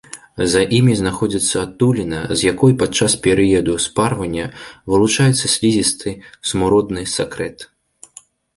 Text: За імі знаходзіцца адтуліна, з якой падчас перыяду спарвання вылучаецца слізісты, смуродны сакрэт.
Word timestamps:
За 0.51 0.61
імі 0.77 0.93
знаходзіцца 1.01 1.55
адтуліна, 1.65 2.21
з 2.37 2.47
якой 2.51 2.73
падчас 2.81 3.17
перыяду 3.29 3.77
спарвання 3.85 4.49
вылучаецца 4.95 5.45
слізісты, 5.59 6.17
смуродны 6.53 7.01
сакрэт. 7.21 7.57